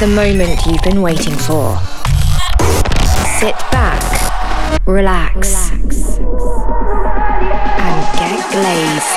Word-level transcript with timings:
the 0.00 0.06
moment 0.06 0.58
you've 0.64 0.80
been 0.82 1.02
waiting 1.02 1.34
for. 1.34 1.76
Sit 3.38 3.54
back, 3.70 4.00
relax, 4.86 5.70
and 5.70 5.92
get 8.16 8.40
glazed. 8.50 9.12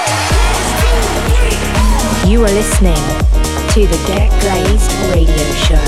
You 2.29 2.43
are 2.43 2.51
listening 2.51 2.99
to 3.71 3.88
the 3.88 3.97
Get 4.07 4.29
Glazed 4.41 4.91
Radio 5.15 5.46
Show. 5.55 5.85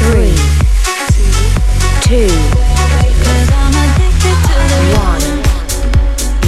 Three, 0.00 0.38
two, 2.00 2.32
one. 4.96 5.26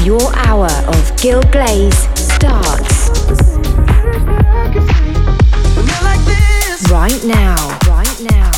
Your 0.02 0.34
hour 0.46 0.70
of 0.88 1.16
Gil 1.20 1.42
Glaze 1.52 2.08
starts 2.16 2.79
right 6.90 7.24
now. 7.24 7.78
Right 7.86 8.20
now. 8.28 8.50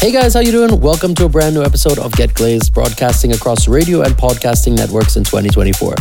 Hey 0.00 0.10
guys, 0.10 0.34
how 0.34 0.40
you 0.40 0.50
doing? 0.50 0.80
Welcome 0.80 1.14
to 1.14 1.26
a 1.26 1.28
brand 1.28 1.54
new 1.54 1.62
episode 1.62 2.00
of 2.00 2.12
Get 2.14 2.34
Glazed, 2.34 2.74
broadcasting 2.74 3.32
across 3.32 3.68
radio 3.68 4.02
and 4.02 4.14
podcasting 4.14 4.76
networks 4.76 5.16
in 5.16 5.22
2024. 5.22 5.94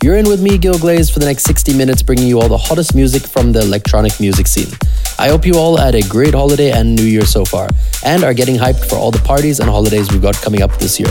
You're 0.00 0.16
in 0.16 0.28
with 0.28 0.40
me, 0.40 0.56
Gil 0.56 0.78
Glaze, 0.78 1.10
for 1.10 1.18
the 1.18 1.26
next 1.26 1.42
60 1.42 1.76
minutes, 1.76 2.02
bringing 2.02 2.28
you 2.28 2.40
all 2.40 2.48
the 2.48 2.56
hottest 2.56 2.94
music 2.94 3.22
from 3.22 3.50
the 3.50 3.60
electronic 3.60 4.20
music 4.20 4.46
scene. 4.46 4.72
I 5.18 5.30
hope 5.30 5.44
you 5.44 5.54
all 5.54 5.76
had 5.76 5.96
a 5.96 6.02
great 6.02 6.34
holiday 6.34 6.70
and 6.70 6.94
New 6.94 7.02
Year 7.02 7.26
so 7.26 7.44
far, 7.44 7.68
and 8.04 8.22
are 8.22 8.34
getting 8.34 8.54
hyped 8.54 8.88
for 8.88 8.94
all 8.94 9.10
the 9.10 9.18
parties 9.18 9.58
and 9.58 9.68
holidays 9.68 10.12
we've 10.12 10.22
got 10.22 10.36
coming 10.36 10.62
up 10.62 10.70
this 10.78 11.00
year. 11.00 11.10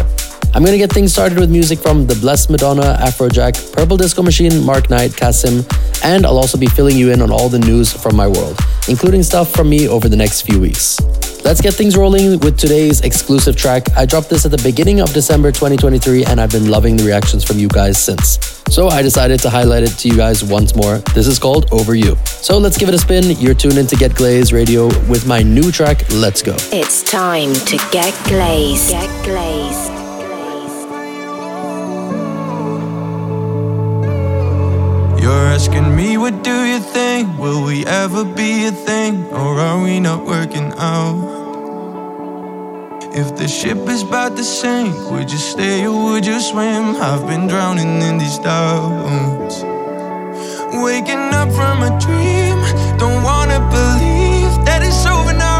I'm 0.57 0.65
gonna 0.65 0.79
get 0.79 0.91
things 0.91 1.13
started 1.13 1.37
with 1.37 1.51
music 1.51 1.77
from 1.77 2.07
The 2.07 2.15
Blessed 2.15 2.49
Madonna, 2.49 2.97
Afrojack, 2.99 3.73
Purple 3.73 3.95
Disco 3.95 4.23
Machine, 4.23 4.65
Mark 4.65 4.89
Knight, 4.89 5.15
Cassimm, 5.15 5.63
and 6.03 6.25
I'll 6.25 6.39
also 6.39 6.57
be 6.57 6.65
filling 6.65 6.97
you 6.97 7.11
in 7.11 7.21
on 7.21 7.29
all 7.29 7.47
the 7.47 7.59
news 7.59 7.93
from 7.93 8.15
my 8.15 8.27
world, 8.27 8.57
including 8.89 9.21
stuff 9.21 9.51
from 9.51 9.69
me 9.69 9.87
over 9.87 10.09
the 10.09 10.15
next 10.15 10.41
few 10.41 10.59
weeks. 10.59 10.99
Let's 11.45 11.61
get 11.61 11.75
things 11.75 11.95
rolling 11.95 12.39
with 12.39 12.57
today's 12.57 13.01
exclusive 13.01 13.55
track. 13.55 13.85
I 13.95 14.07
dropped 14.07 14.31
this 14.31 14.45
at 14.45 14.51
the 14.51 14.61
beginning 14.63 14.99
of 14.99 15.13
December 15.13 15.51
2023 15.51 16.25
and 16.25 16.41
I've 16.41 16.51
been 16.51 16.71
loving 16.71 16.97
the 16.97 17.03
reactions 17.03 17.43
from 17.43 17.59
you 17.59 17.67
guys 17.67 18.03
since. 18.03 18.39
So 18.71 18.87
I 18.87 19.03
decided 19.03 19.39
to 19.41 19.51
highlight 19.51 19.83
it 19.83 19.91
to 19.99 20.07
you 20.09 20.17
guys 20.17 20.43
once 20.43 20.75
more. 20.75 20.97
This 21.13 21.27
is 21.27 21.37
called 21.37 21.71
Over 21.71 21.93
You. 21.93 22.17
So 22.25 22.57
let's 22.57 22.79
give 22.79 22.89
it 22.89 22.95
a 22.95 22.99
spin. 22.99 23.37
You're 23.39 23.53
tuned 23.53 23.77
in 23.77 23.85
to 23.85 23.95
Get 23.95 24.15
Glazed 24.15 24.53
Radio 24.53 24.87
with 25.07 25.27
my 25.27 25.43
new 25.43 25.71
track, 25.71 26.03
Let's 26.11 26.41
Go. 26.41 26.55
It's 26.71 27.03
time 27.03 27.53
to 27.53 27.77
get 27.91 28.11
glazed. 28.25 28.89
Get 28.89 29.23
glazed. 29.23 29.86
Asking 35.57 35.95
me, 35.95 36.19
what 36.19 36.43
do 36.43 36.55
you 36.71 36.79
think? 36.79 37.25
Will 37.39 37.65
we 37.65 37.83
ever 37.87 38.23
be 38.23 38.67
a 38.67 38.71
thing? 38.71 39.25
Or 39.39 39.59
are 39.67 39.81
we 39.81 39.99
not 39.99 40.23
working 40.23 40.71
out? 40.77 41.17
If 43.21 43.35
the 43.37 43.47
ship 43.47 43.79
is 43.93 44.03
about 44.03 44.37
to 44.37 44.43
sink, 44.43 44.93
would 45.09 45.31
you 45.31 45.39
stay 45.39 45.87
or 45.87 45.97
would 46.05 46.25
you 46.27 46.39
swim? 46.39 46.85
I've 47.09 47.25
been 47.25 47.47
drowning 47.47 48.03
in 48.07 48.19
these 48.19 48.37
doubts. 48.37 49.55
Waking 50.85 51.25
up 51.41 51.49
from 51.59 51.77
a 51.89 51.91
dream, 52.05 52.57
don't 53.01 53.23
wanna 53.31 53.59
believe 53.77 54.53
that 54.67 54.81
it's 54.87 55.03
over 55.07 55.33
now. 55.33 55.56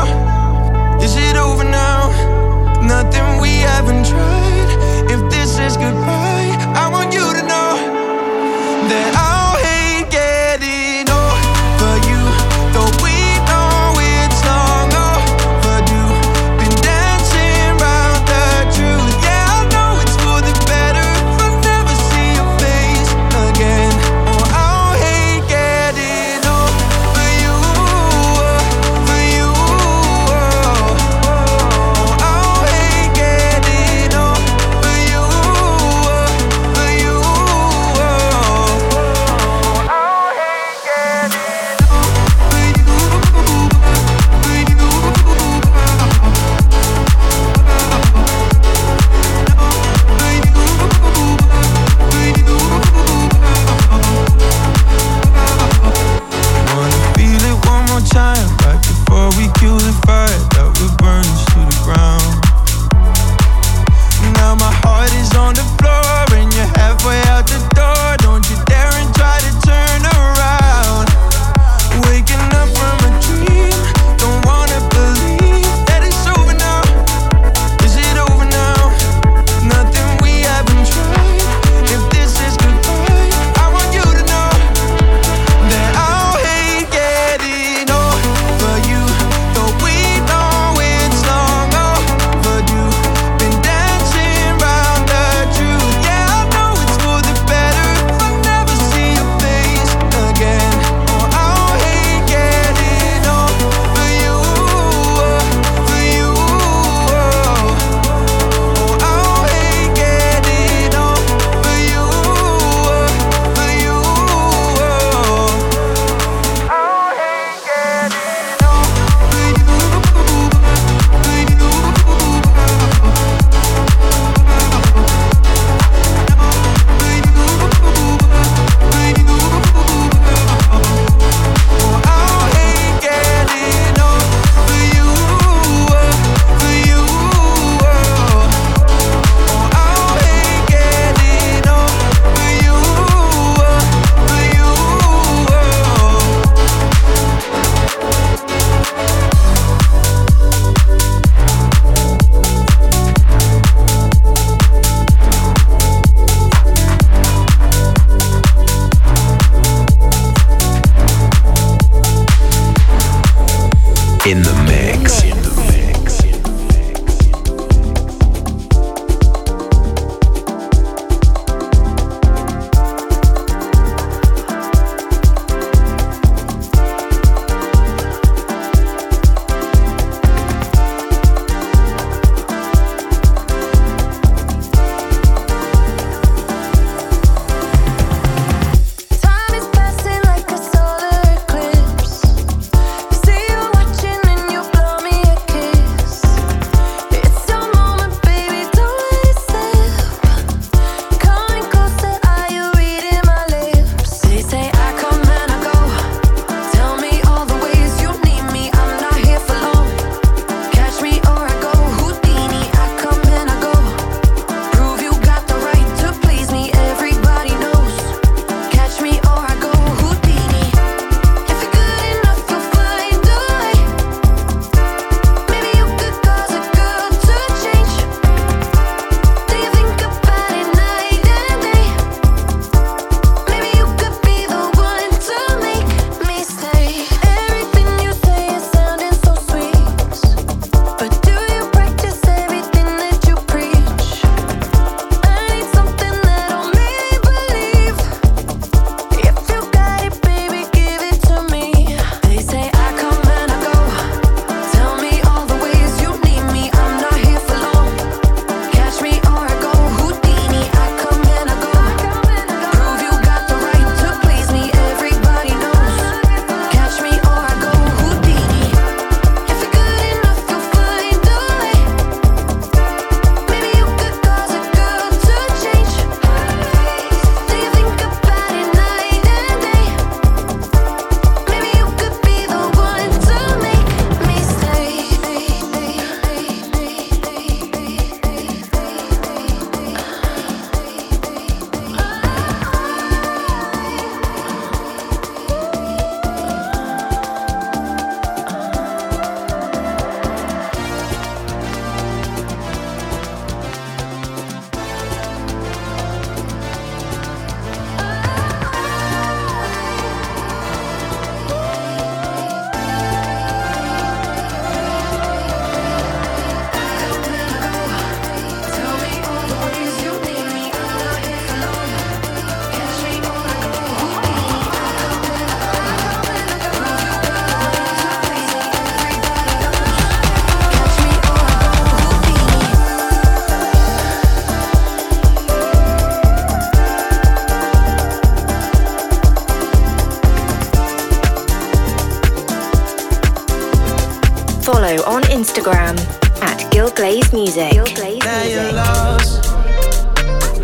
Blaze 347.29 347.55
Music. 347.57 347.71
Pure 347.71 347.85
Blaze 347.95 348.23
now 348.23 348.39
Music. 348.39 348.55
you're 348.55 348.71
lost, 348.73 349.45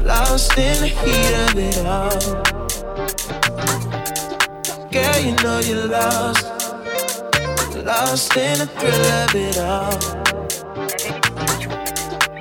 lost 0.06 0.58
in 0.58 0.80
the 0.80 0.88
heat 0.88 1.34
of 1.44 1.58
it 1.58 1.78
all. 1.86 2.20
Girl, 4.92 5.20
you 5.20 5.36
know 5.44 5.60
you're 5.60 5.88
lost, 5.88 6.46
lost 7.84 8.38
in 8.38 8.60
the 8.60 8.68
thrill 8.78 9.06
of 9.24 9.36
it 9.36 9.58
all. 9.58 9.98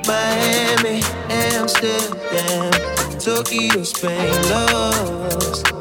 Miami, 0.07 1.03
Amsterdam, 1.29 2.71
Tokyo, 3.19 3.83
Spain, 3.83 4.35
lost. 4.51 5.73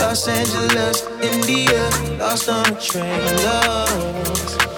Los 0.00 0.28
Angeles, 0.28 1.06
India, 1.20 1.90
lost 2.18 2.48
on 2.48 2.66
a 2.66 2.80
train, 2.80 3.36
lost. 3.44 4.75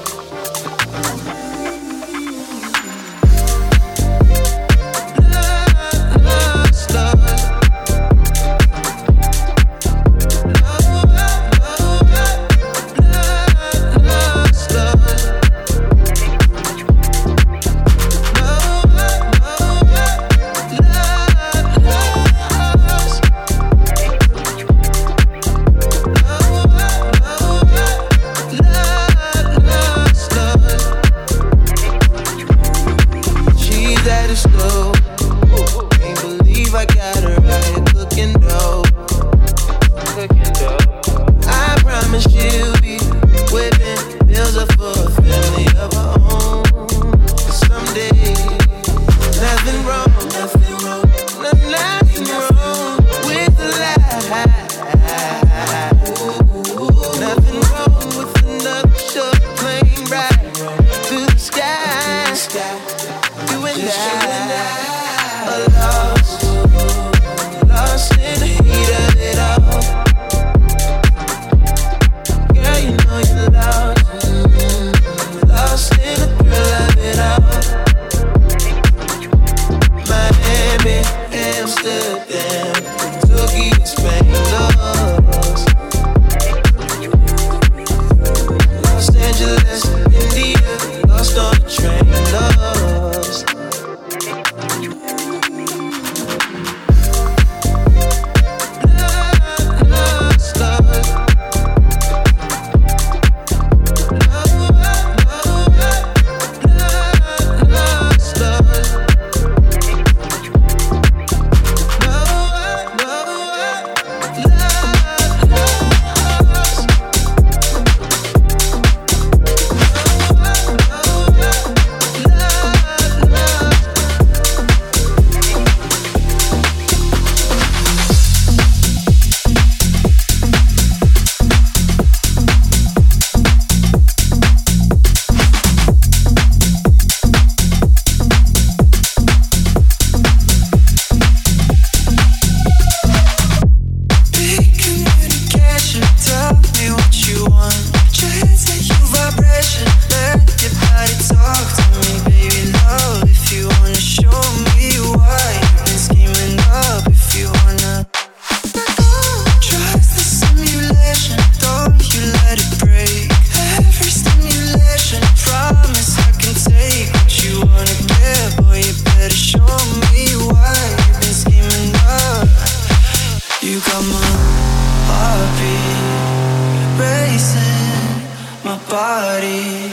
body 179.18 179.90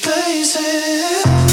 places 0.00 1.49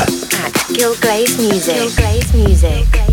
at 0.00 0.52
Gil 0.72 0.94
Glaze 1.00 1.36
Music. 1.38 1.74
Gil 1.74 1.90
Glaze 1.90 2.32
Music. 2.34 2.70
Gil 2.70 2.84
Glaze 2.86 3.04
Music. 3.04 3.09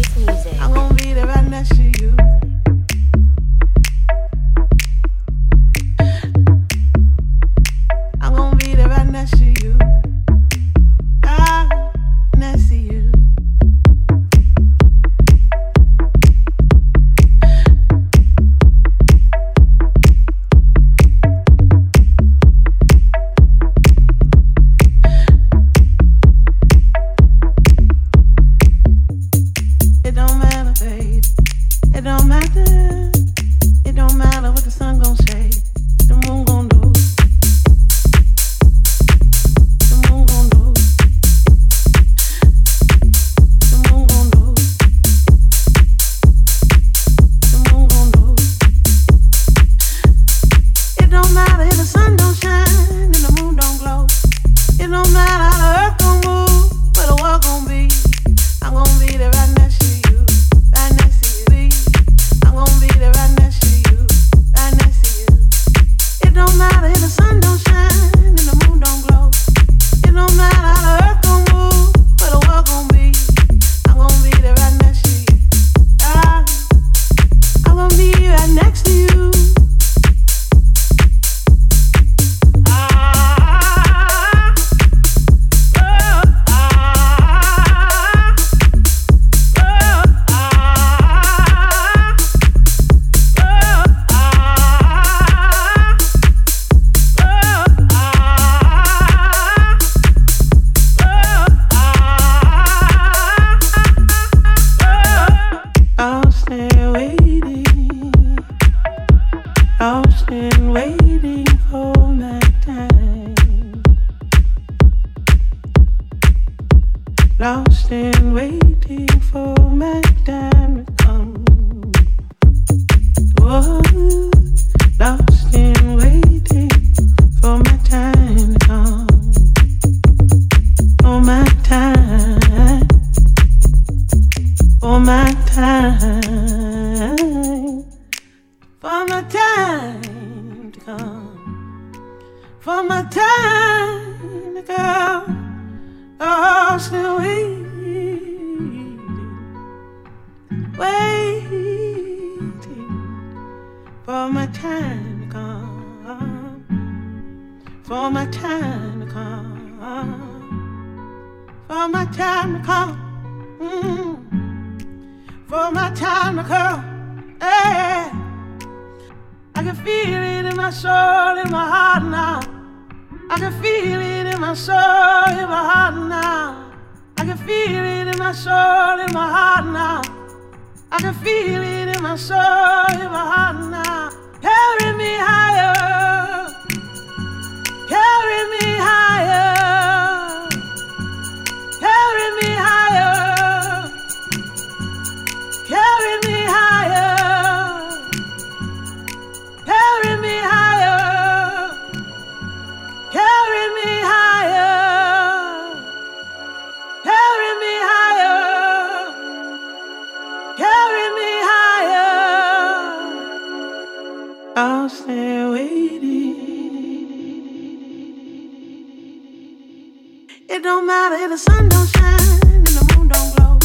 It 220.49 220.63
don't 220.63 220.85
matter 220.85 221.15
if 221.15 221.29
the 221.29 221.37
sun 221.37 221.67
don't 221.67 221.87
shine 221.87 222.55
and 222.55 222.67
the 222.67 222.95
moon 222.95 223.09
don't 223.09 223.35
glow. 223.35 223.57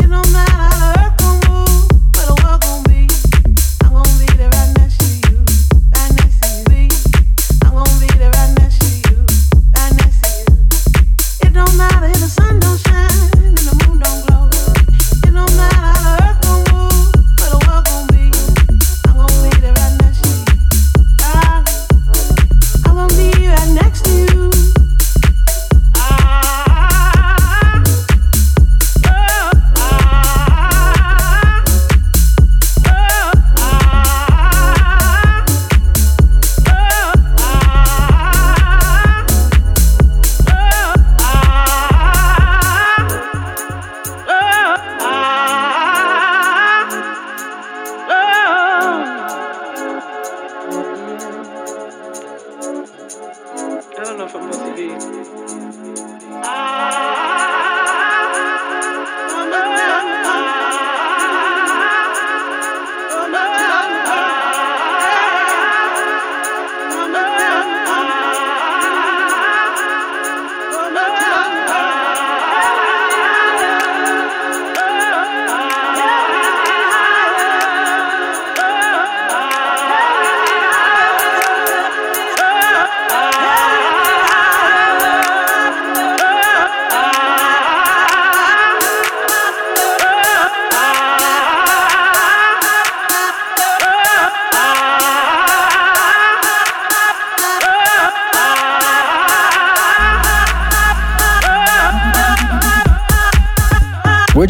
It 0.00 0.08
don't 0.08 0.32
matter. 0.32 0.53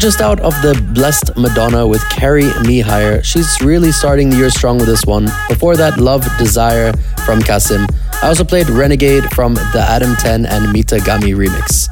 Just 0.05 0.21
out 0.21 0.39
of 0.41 0.53
the 0.61 0.79
Blessed 0.93 1.35
Madonna 1.35 1.87
with 1.87 2.07
Carry 2.11 2.53
Me 2.61 2.79
Higher. 2.79 3.23
She's 3.23 3.59
really 3.61 3.91
starting 3.91 4.29
the 4.29 4.37
year 4.37 4.51
strong 4.51 4.77
with 4.77 4.85
this 4.85 5.03
one. 5.03 5.25
Before 5.49 5.75
that, 5.77 5.97
Love 5.97 6.23
Desire 6.37 6.93
from 7.25 7.41
Cassimm. 7.41 7.87
I 8.21 8.27
also 8.27 8.43
played 8.43 8.69
Renegade 8.69 9.23
from 9.33 9.55
the 9.55 9.83
Adam 9.89 10.15
Ten 10.17 10.45
and 10.45 10.71
Mita 10.71 10.97
Gami 10.97 11.33
remix. 11.35 11.89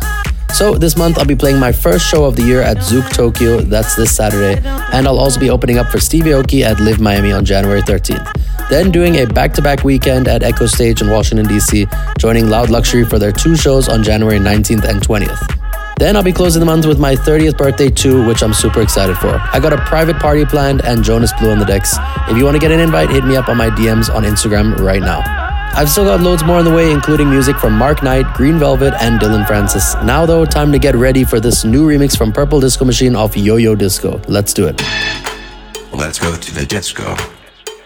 So 0.54 0.76
this 0.76 0.96
month 0.96 1.18
I'll 1.18 1.26
be 1.26 1.36
playing 1.36 1.60
my 1.60 1.72
first 1.72 2.08
show 2.08 2.26
of 2.26 2.36
the 2.36 2.44
year 2.44 2.62
at 2.62 2.78
Zouk 2.78 3.12
Tokyo, 3.12 3.62
that's 3.62 3.96
this 3.96 4.16
Saturday, 4.16 4.62
and 4.94 5.08
I'll 5.08 5.18
also 5.18 5.40
be 5.40 5.50
opening 5.50 5.80
up 5.80 5.88
for 5.88 6.00
Stevie 6.00 6.30
Aoki 6.30 6.62
at 6.62 6.80
LIV 6.80 7.00
Miami 7.00 7.32
on 7.32 7.44
January 7.44 7.82
13th. 7.82 8.32
Then 8.70 8.92
doing 8.92 9.16
a 9.16 9.26
back-to-back 9.26 9.84
weekend 9.84 10.28
at 10.28 10.44
Echostage 10.44 11.02
in 11.02 11.10
Washington 11.10 11.48
DC, 11.48 11.88
joining 12.20 12.48
Loud 12.48 12.70
Luxury 12.70 13.06
for 13.06 13.18
their 13.18 13.32
two 13.32 13.56
shows 13.56 13.90
on 13.90 14.04
January 14.04 14.38
19th 14.38 14.84
and 14.84 15.02
20th. 15.02 15.73
Then 15.98 16.16
I'll 16.18 16.24
be 16.24 16.34
closing 16.34 16.60
the 16.60 16.66
month 16.66 16.86
with 16.86 17.00
my 17.00 17.16
30th 17.16 17.58
birthday 17.58 17.90
too, 17.90 18.26
which 18.28 18.42
I'm 18.42 18.54
super 18.54 18.82
excited 18.82 19.18
for. 19.18 19.40
I 19.40 19.60
got 19.60 19.74
a 19.74 19.78
private 19.78 20.18
party 20.18 20.46
planned 20.46 20.84
and 20.84 21.04
Jonas 21.04 21.32
Blue 21.40 21.52
on 21.52 21.60
the 21.60 21.66
decks. 21.66 21.96
If 22.28 22.38
you 22.38 22.44
want 22.44 22.56
to 22.56 22.60
get 22.60 22.72
an 22.72 22.80
invite, 22.80 23.10
hit 23.10 23.24
me 23.24 23.36
up 23.36 23.48
on 23.48 23.58
my 23.58 23.70
DMs 23.70 24.14
on 24.14 24.24
Instagram 24.24 24.78
right 24.80 25.02
now. 25.02 25.22
I've 25.76 25.90
still 25.90 26.06
got 26.06 26.22
loads 26.22 26.44
more 26.44 26.58
on 26.60 26.66
the 26.66 26.74
way, 26.74 26.92
including 26.92 27.30
music 27.30 27.58
from 27.58 27.74
Mark 27.74 28.04
Knight, 28.04 28.32
Green 28.36 28.60
Velvet, 28.60 28.94
and 29.02 29.20
Dillon 29.20 29.44
Francis. 29.46 29.96
Now, 30.04 30.26
though, 30.26 30.46
time 30.46 30.72
to 30.72 30.78
get 30.78 30.96
ready 30.96 31.24
for 31.24 31.40
this 31.40 31.66
new 31.66 31.88
remix 31.88 32.16
from 32.16 32.32
Purple 32.32 32.60
Disco 32.60 32.86
Machine 32.86 33.16
off 33.16 33.34
YoYo 33.34 33.76
Disco. 33.76 34.22
Let's 34.28 34.54
do 34.54 34.68
it. 34.68 34.80
Let's 35.92 36.20
go 36.20 36.36
to 36.36 36.54
the 36.54 36.66
disco. 36.66 37.16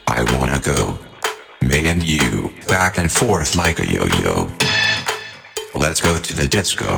I 0.07 0.23
wanna 0.37 0.59
go. 0.59 0.97
Me 1.61 1.87
and 1.87 2.03
you, 2.03 2.51
back 2.67 2.97
and 2.97 3.11
forth 3.11 3.55
like 3.55 3.79
a 3.79 3.87
yo 3.87 4.05
yo. 4.21 4.49
Let's 5.75 6.01
go 6.01 6.17
to 6.17 6.35
the 6.35 6.47
disco. 6.47 6.97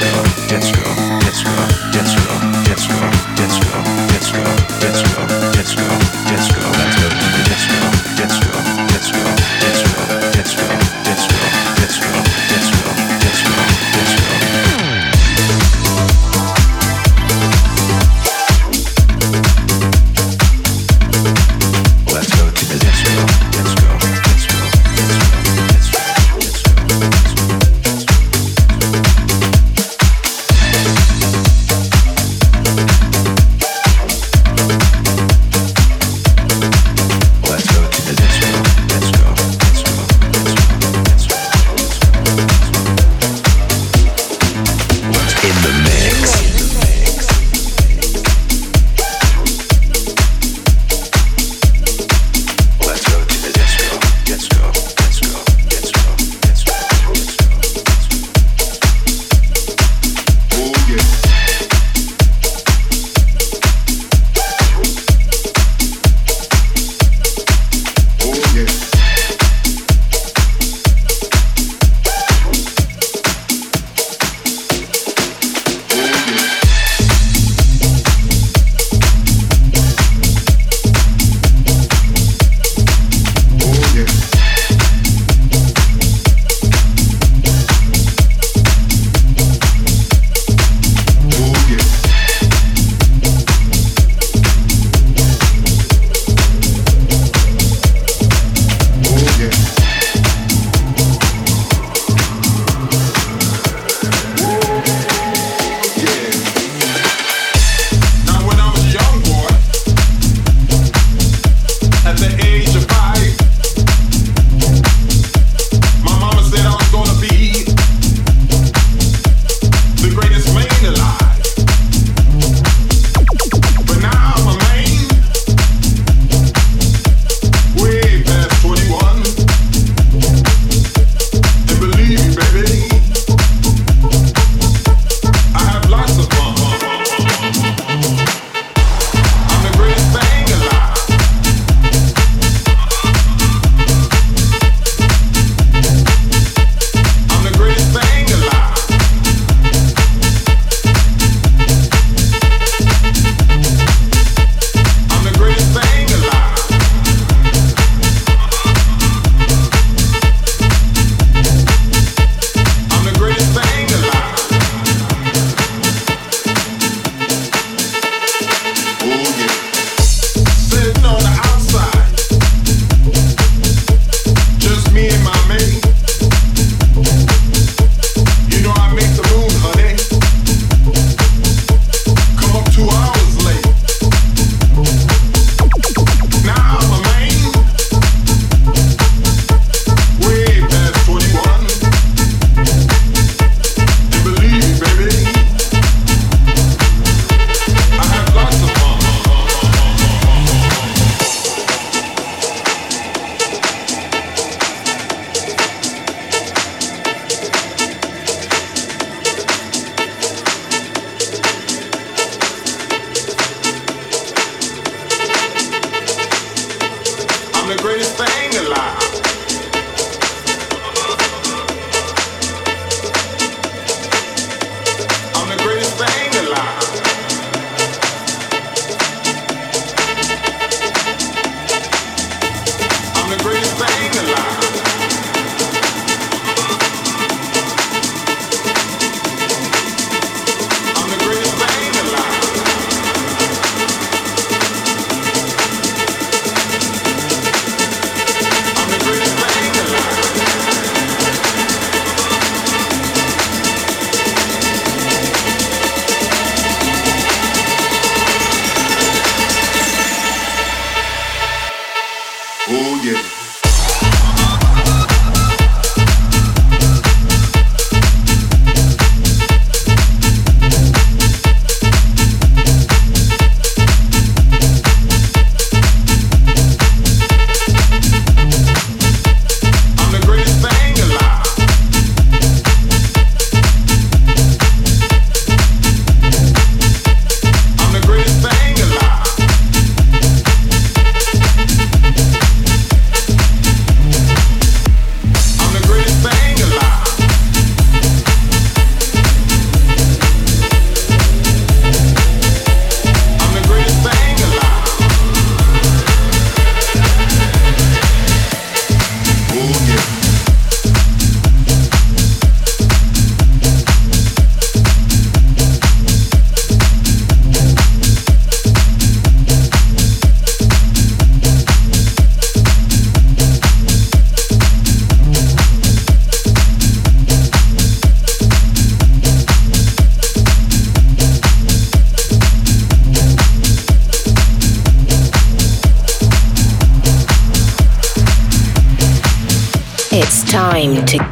go 0.00 0.22
to 0.22 0.30
the 0.36 0.46
disco, 0.48 0.82
disco, 1.20 1.52
disco, 1.92 2.34
disco, 2.64 3.08
disco, 3.36 3.68
disco, 4.14 4.42
disco, 4.80 4.80
disco, 4.80 5.26
disco, 5.52 5.86
disco. 6.28 6.62
Let's 6.72 6.96
go 6.96 7.08
to 7.08 7.26
the 7.32 7.42
disco, 7.50 7.76
disco, 8.16 8.52
disco, 8.88 9.20
disco, 9.60 10.00
disco, 10.32 10.32
disco, 10.32 10.81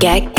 time 0.00 0.29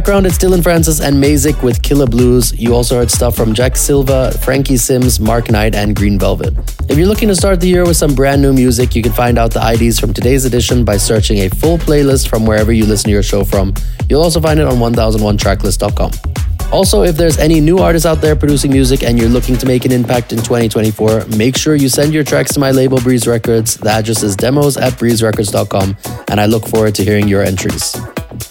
background, 0.00 0.24
it's 0.24 0.38
Dillon 0.38 0.62
Francis 0.62 0.98
and 0.98 1.22
Maesic 1.22 1.62
with 1.62 1.82
Killa 1.82 2.06
Blues. 2.06 2.58
You 2.58 2.74
also 2.74 2.96
heard 2.96 3.10
stuff 3.10 3.36
from 3.36 3.52
Jake 3.52 3.76
Silva, 3.76 4.32
Frankie 4.38 4.78
Sims, 4.78 5.20
Mark 5.20 5.50
Knight, 5.50 5.74
and 5.74 5.94
Green 5.94 6.18
Velvet. 6.18 6.54
If 6.88 6.96
you're 6.96 7.06
looking 7.06 7.28
to 7.28 7.36
start 7.36 7.60
the 7.60 7.68
year 7.68 7.84
with 7.84 7.98
some 7.98 8.14
brand 8.14 8.40
new 8.40 8.54
music, 8.54 8.96
you 8.96 9.02
can 9.02 9.12
find 9.12 9.36
out 9.36 9.52
the 9.52 9.60
IDs 9.60 10.00
from 10.00 10.14
today's 10.14 10.46
edition 10.46 10.86
by 10.86 10.96
searching 10.96 11.40
a 11.40 11.50
full 11.50 11.76
playlist 11.76 12.28
from 12.28 12.46
wherever 12.46 12.72
you 12.72 12.86
listen 12.86 13.08
to 13.08 13.10
your 13.10 13.22
show 13.22 13.44
from. 13.44 13.74
You'll 14.08 14.22
also 14.22 14.40
find 14.40 14.58
it 14.58 14.66
on 14.66 14.76
1001tracklist.com. 14.76 16.12
Also, 16.72 17.02
if 17.02 17.18
there's 17.18 17.36
any 17.36 17.60
new 17.60 17.80
artists 17.80 18.06
out 18.06 18.22
there 18.22 18.34
producing 18.34 18.72
music 18.72 19.02
and 19.02 19.18
you're 19.18 19.28
looking 19.28 19.58
to 19.58 19.66
make 19.66 19.84
an 19.84 19.92
impact 19.92 20.32
in 20.32 20.38
2024, 20.38 21.26
make 21.36 21.58
sure 21.58 21.74
you 21.74 21.90
send 21.90 22.14
your 22.14 22.24
tracks 22.24 22.54
to 22.54 22.60
my 22.60 22.70
label 22.70 22.98
Breeze 23.02 23.26
Records. 23.26 23.76
The 23.76 23.90
address 23.90 24.22
is 24.22 24.34
demos 24.34 24.78
at 24.78 24.94
breezerecords.com, 24.94 25.96
and 26.28 26.40
I 26.40 26.46
look 26.46 26.66
forward 26.68 26.94
to 26.94 27.04
hearing 27.04 27.28
your 27.28 27.42
entries. 27.42 27.94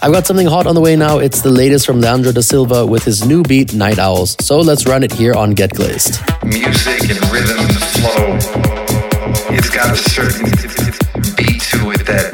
I've 0.02 0.12
got 0.12 0.26
something 0.26 0.46
hot 0.46 0.66
on 0.66 0.74
the 0.74 0.80
way 0.80 0.96
now. 0.96 1.18
It's 1.18 1.42
the 1.42 1.50
latest 1.50 1.84
from 1.84 2.00
Leandro 2.00 2.32
da 2.32 2.40
Silva 2.40 2.86
with 2.86 3.04
his 3.04 3.26
new 3.26 3.42
beat, 3.42 3.74
Night 3.74 3.98
Owls. 3.98 4.36
So 4.40 4.58
let's 4.58 4.86
run 4.86 5.02
it 5.02 5.12
here 5.12 5.34
on 5.34 5.52
Get 5.52 5.74
Glazed. 5.74 6.20
Music 6.44 7.10
and 7.10 7.20
rhythm 7.30 7.58
and 7.58 7.76
flow. 7.98 8.38
It's 9.54 9.68
got 9.68 9.92
a 9.92 9.96
certain 9.96 10.46
beat 11.36 11.60
to 11.72 11.90
it 11.90 12.06
that 12.06 12.32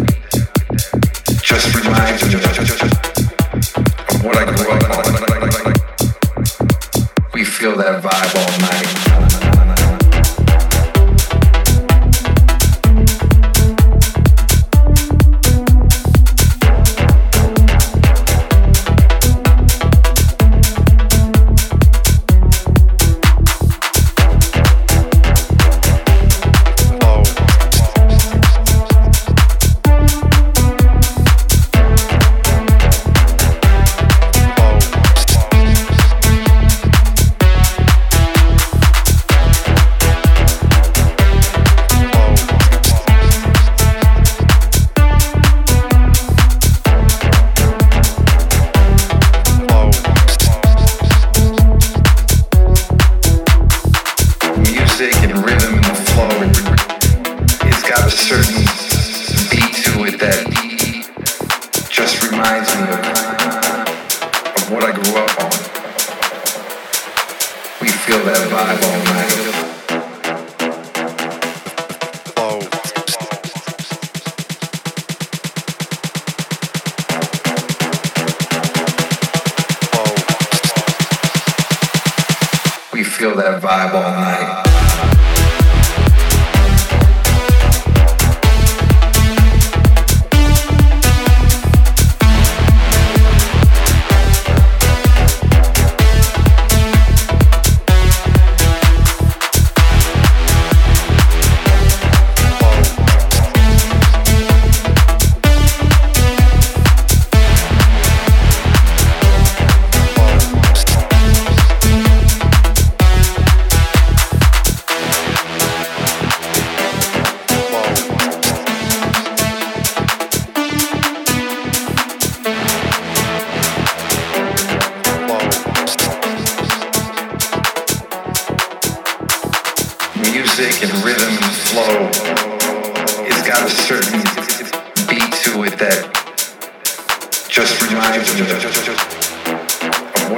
just 1.42 1.74
reminds 1.74 2.22
me 2.26 2.34
of 2.34 2.42
what 4.24 4.36
I 4.36 4.44
grew 4.54 4.70
up 4.70 4.82
on 4.98 5.06
feel 7.56 7.74
that 7.76 8.02
vibe 8.02 8.34
all 8.36 8.60
night. 8.60 9.45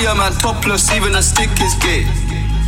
see 0.00 0.06
a 0.06 0.14
man 0.14 0.32
topless, 0.40 0.90
even 0.92 1.14
a 1.14 1.22
stick 1.22 1.50
is 1.60 1.74
gay. 1.76 2.04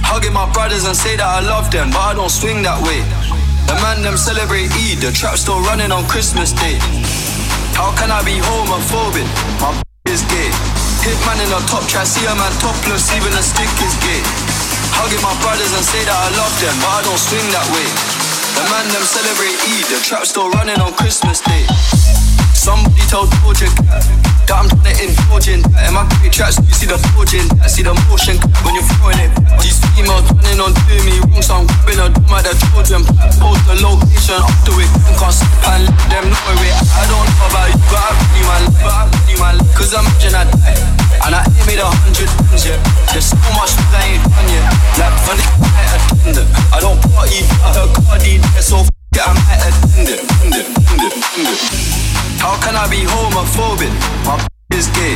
Hugging 0.04 0.32
my 0.32 0.44
brothers 0.52 0.84
and 0.84 0.96
say 0.96 1.16
that 1.16 1.24
I 1.24 1.40
love 1.40 1.70
them, 1.72 1.88
but 1.88 2.02
I 2.02 2.12
don't 2.12 2.30
swing 2.30 2.60
that 2.62 2.76
way. 2.84 3.00
The 3.64 3.76
man 3.80 4.04
them 4.04 4.20
celebrate 4.20 4.68
Eid, 4.76 5.00
the 5.00 5.12
trap 5.12 5.40
still 5.40 5.60
running 5.64 5.92
on 5.92 6.04
Christmas 6.12 6.52
Day. 6.52 6.76
How 7.72 7.94
can 7.96 8.12
I 8.12 8.20
be 8.20 8.36
homophobic? 8.36 9.24
My 9.64 9.72
is 10.12 10.20
gay. 10.28 10.50
Hitman 11.00 11.40
in 11.40 11.48
a 11.56 11.60
top 11.72 11.88
try, 11.88 12.04
see 12.04 12.26
a 12.28 12.34
man 12.36 12.52
topless, 12.60 13.08
even 13.16 13.32
a 13.32 13.42
stick 13.42 13.70
is 13.80 13.94
gay. 14.04 14.22
Hugging 14.92 15.22
my 15.24 15.32
brothers 15.40 15.72
and 15.72 15.84
say 15.84 16.04
that 16.04 16.12
I 16.12 16.28
love 16.36 16.54
them, 16.60 16.76
but 16.84 16.90
I 16.90 17.00
don't 17.00 17.22
swing 17.22 17.48
that 17.56 17.66
way. 17.72 17.88
The 18.60 18.64
man 18.68 18.86
them 18.92 19.04
celebrate 19.08 19.56
Eid, 19.72 19.84
the 19.88 19.98
trap 20.04 20.28
still 20.28 20.52
running 20.52 20.76
on 20.84 20.92
Christmas 21.00 21.40
Day. 21.40 21.64
Somebody 22.52 23.00
told 23.08 23.32
Georgia 23.40 23.72
that 24.46 24.56
I'm 24.56 24.68
trying 24.68 24.94
to 24.94 25.02
indulge 25.02 25.48
in 25.48 25.60
that. 25.74 25.90
In 25.90 25.94
my 25.98 26.06
great 26.20 26.32
tracks, 26.32 26.56
you 26.62 26.74
see 26.74 26.86
the 26.86 26.98
forging, 27.12 27.50
I 27.58 27.66
see 27.66 27.82
the 27.82 27.94
motion 28.06 28.38
when 28.62 28.78
you're 28.78 28.86
throwing 28.96 29.18
it. 29.18 29.30
These 29.58 29.82
females 29.92 30.24
running 30.30 30.62
on 30.62 30.72
doing 30.86 31.04
me 31.08 31.18
wrong, 31.26 31.42
so 31.42 31.58
I'm 31.58 31.66
grabbing 31.82 31.98
a 31.98 32.06
drum 32.14 32.32
at 32.38 32.46
the 32.46 32.54
children. 32.70 33.02
Post 33.42 33.62
the 33.66 33.74
location 33.82 34.38
up 34.38 34.54
to 34.68 34.72
it, 34.78 34.90
and 35.10 35.16
can't 35.18 35.34
sleep 35.34 35.66
and 35.66 35.82
let 35.88 36.22
them 36.22 36.30
know 36.30 36.62
it. 36.62 36.74
I 36.94 37.02
don't 37.10 37.26
know 37.26 37.48
about 37.50 37.66
you, 37.72 37.80
but 37.90 37.98
I 37.98 38.10
really 38.14 38.42
my 38.46 38.58
life, 38.62 38.78
but 38.78 38.92
I 38.92 39.02
really 39.10 39.36
my 39.42 39.50
life. 39.58 39.74
Cause 39.74 39.92
I'm 39.94 40.12
imagine 40.12 40.34
I 40.34 40.44
die, 40.44 40.76
and 41.26 41.34
I 41.34 41.40
ain't 41.42 41.66
made 41.66 41.78
a 41.78 41.86
hundred 41.86 42.28
tons 42.28 42.66
yet. 42.66 42.78
There's 43.12 43.26
so 43.30 43.36
much 43.56 43.72
that 43.74 43.94
I 43.94 44.04
ain't 44.14 44.22
done 44.22 44.48
yet. 44.50 44.64
Like 44.98 45.16
funny, 45.24 45.46
I 45.62 45.82
attend 45.96 46.38
it. 46.38 46.46
I 46.72 46.78
don't 46.80 47.00
party, 47.14 47.40
I 47.62 47.72
heard 47.74 47.90
Cardi, 48.06 48.38
so 48.60 48.78
f 48.78 48.88
it, 48.88 49.20
I 49.20 49.32
might 49.32 49.60
attend 49.66 50.08
it, 50.08 50.20
attend 50.22 50.54
it, 50.54 50.66
attend 50.68 51.02
it, 51.02 51.12
attend 51.12 51.48
it. 51.48 52.11
How 52.42 52.58
can 52.58 52.74
I 52.74 52.90
be 52.90 53.06
homophobic? 53.06 53.94
My 54.26 54.34
is 54.74 54.90
gay. 54.98 55.14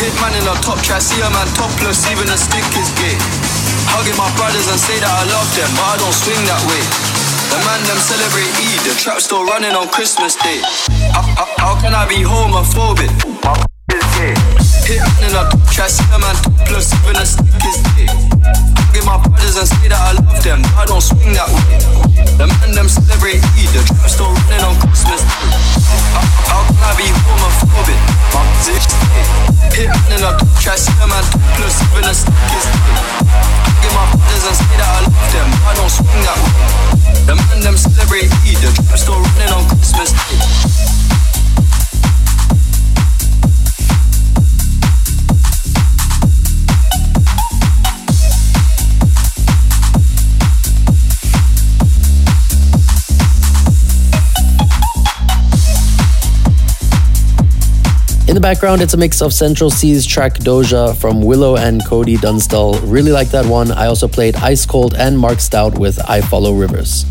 Hitman 0.00 0.32
in 0.40 0.48
a 0.48 0.56
top 0.64 0.80
try, 0.80 0.98
see 0.98 1.20
a 1.20 1.28
man 1.28 1.46
topless, 1.52 2.08
even 2.08 2.24
a 2.32 2.38
stick 2.40 2.64
is 2.80 2.88
gay. 2.96 3.16
Hugging 3.92 4.16
my 4.16 4.32
brothers 4.40 4.66
and 4.72 4.80
say 4.80 4.96
that 4.96 5.12
I 5.12 5.22
love 5.28 5.48
them, 5.52 5.68
but 5.76 5.84
I 5.84 5.94
don't 6.00 6.16
swing 6.16 6.40
that 6.48 6.62
way. 6.64 6.82
The 7.52 7.60
man 7.68 7.80
them 7.84 8.00
celebrate 8.00 8.48
Eid, 8.56 8.80
the 8.88 8.94
trap 8.96 9.20
still 9.20 9.44
running 9.44 9.76
on 9.76 9.88
Christmas 9.92 10.34
Day. 10.40 10.64
How, 11.12 11.20
how, 11.36 11.48
how 11.60 11.74
can 11.80 11.92
I 11.92 12.08
be 12.08 12.24
homophobic? 12.24 13.12
My 13.44 13.71
Hitman 14.82 15.30
in 15.30 15.34
a 15.38 15.42
see 15.88 16.02
a 16.10 16.18
man 16.18 16.34
topless, 16.42 16.90
even 16.90 17.16
a 17.16 17.24
stick 17.24 17.64
is 17.70 17.78
gay. 17.94 18.10
Hugging 18.10 19.06
my 19.06 19.16
brothers 19.22 19.56
and 19.56 19.68
say 19.70 19.88
that 19.88 20.00
I 20.00 20.12
love 20.18 20.42
them, 20.42 20.62
but 20.62 20.74
I 20.74 20.84
don't 20.90 21.00
swing 21.00 21.32
that 21.38 21.46
way. 21.46 21.78
The 22.34 22.46
man 22.50 22.70
them 22.74 22.88
celebrate 22.90 23.38
Eid, 23.54 23.70
the 23.70 23.80
trap 23.86 24.10
still 24.10 24.34
running 24.34 24.64
on 24.66 24.74
Christmas 24.82 25.22
Day. 25.22 25.82
How 26.50 26.66
can 26.66 26.82
I 26.82 26.92
be 26.98 27.06
homophobic? 27.08 28.00
My 28.34 28.42
position 28.58 28.92
Hitman 29.72 30.18
in 30.18 30.24
a 30.26 30.32
see 30.76 30.92
a 30.98 31.06
man 31.06 31.24
plus 31.56 31.78
even 31.80 32.04
a 32.04 32.12
stick 32.12 32.34
is 32.52 32.66
Give 33.80 33.94
my 33.94 34.04
brothers 34.10 34.44
and 34.44 34.56
say 34.58 34.76
that 34.76 34.88
I 34.88 34.98
love 35.06 35.28
them 35.32 35.48
I 35.64 35.72
don't 35.78 35.92
swing 35.92 36.22
that 36.26 36.38
way 36.42 37.24
The 37.24 37.34
man 37.38 37.58
them 37.62 37.76
celebrate 37.78 38.28
Eid 38.44 38.58
The 38.60 38.70
trap 38.82 38.98
still 38.98 39.20
running 39.20 39.52
on 39.54 39.64
Christmas 39.68 40.12
Day 40.12 41.41
In 58.32 58.34
the 58.34 58.40
background, 58.40 58.80
it's 58.80 58.94
a 58.94 58.96
mix 58.96 59.20
of 59.20 59.30
Central 59.34 59.68
Cee's 59.68 60.06
track 60.06 60.32
Doja 60.36 60.96
from 60.96 61.20
WILLO 61.20 61.58
and 61.58 61.84
Cody 61.84 62.16
Dunstall. 62.16 62.80
Really 62.90 63.12
like 63.12 63.28
that 63.28 63.44
one. 63.44 63.70
I 63.70 63.84
also 63.84 64.08
played 64.08 64.36
Ice 64.36 64.64
Cold 64.64 64.94
and 64.94 65.18
Marc 65.18 65.38
Stout 65.38 65.78
with 65.78 66.00
I 66.08 66.22
Follow 66.22 66.54
Rivers. 66.54 67.04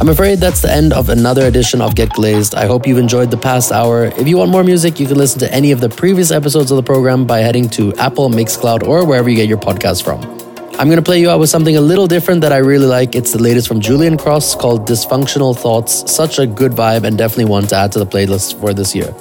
I'm 0.00 0.08
afraid 0.08 0.38
that's 0.38 0.62
the 0.62 0.72
end 0.72 0.94
of 0.94 1.10
another 1.10 1.44
edition 1.44 1.82
of 1.82 1.94
Get 1.94 2.08
Glazed. 2.14 2.54
I 2.54 2.64
hope 2.64 2.86
you've 2.86 2.96
enjoyed 2.96 3.30
the 3.30 3.36
past 3.36 3.70
hour. 3.70 4.06
If 4.06 4.26
you 4.26 4.38
want 4.38 4.50
more 4.50 4.64
music, 4.64 4.98
you 4.98 5.06
can 5.06 5.18
listen 5.18 5.40
to 5.40 5.52
any 5.52 5.72
of 5.72 5.82
the 5.82 5.90
previous 5.90 6.30
episodes 6.30 6.70
of 6.70 6.78
the 6.78 6.82
program 6.82 7.26
by 7.26 7.40
heading 7.40 7.68
to 7.76 7.92
Apple, 7.96 8.30
Mixcloud, 8.30 8.88
or 8.88 9.04
wherever 9.04 9.28
you 9.28 9.36
get 9.36 9.50
your 9.50 9.58
podcast 9.58 10.02
from. 10.02 10.22
I'm 10.78 10.88
going 10.88 10.96
to 10.96 11.02
play 11.02 11.20
you 11.20 11.28
out 11.28 11.38
with 11.38 11.50
something 11.50 11.76
a 11.76 11.82
little 11.82 12.06
different 12.06 12.40
that 12.40 12.52
I 12.52 12.56
really 12.56 12.86
like. 12.86 13.14
It's 13.14 13.32
the 13.32 13.42
latest 13.42 13.68
from 13.68 13.80
Julian 13.80 14.16
Cross 14.16 14.54
called 14.54 14.88
Dysfunctional 14.88 15.54
Thoughts. 15.54 16.10
Such 16.10 16.38
a 16.38 16.46
good 16.46 16.72
vibe 16.72 17.04
and 17.04 17.18
definitely 17.18 17.44
one 17.44 17.66
to 17.66 17.76
add 17.76 17.92
to 17.92 17.98
the 17.98 18.06
playlist 18.06 18.58
for 18.58 18.72
this 18.72 18.94
year. 18.94 19.14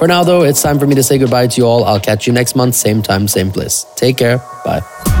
For 0.00 0.06
now, 0.06 0.24
though, 0.24 0.44
it's 0.44 0.62
time 0.62 0.78
for 0.78 0.86
me 0.86 0.94
to 0.94 1.02
say 1.02 1.18
goodbye 1.18 1.48
to 1.48 1.60
you 1.60 1.66
all. 1.66 1.84
I'll 1.84 2.00
catch 2.00 2.26
you 2.26 2.32
next 2.32 2.56
month, 2.56 2.74
same 2.74 3.02
time, 3.02 3.28
same 3.28 3.52
place. 3.52 3.84
Take 3.96 4.16
care. 4.16 4.38
Bye. 4.64 5.19